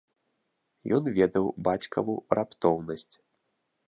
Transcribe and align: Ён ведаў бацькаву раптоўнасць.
Ён 0.95 1.03
ведаў 1.17 1.45
бацькаву 1.67 2.15
раптоўнасць. 2.39 3.11